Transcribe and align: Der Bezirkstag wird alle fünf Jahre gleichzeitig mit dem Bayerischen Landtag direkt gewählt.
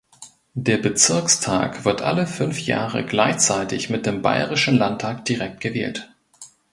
Der 0.55 0.77
Bezirkstag 0.79 1.85
wird 1.85 2.01
alle 2.01 2.25
fünf 2.25 2.59
Jahre 2.61 3.05
gleichzeitig 3.05 3.91
mit 3.91 4.07
dem 4.07 4.23
Bayerischen 4.23 4.75
Landtag 4.75 5.25
direkt 5.25 5.59
gewählt. 5.61 6.09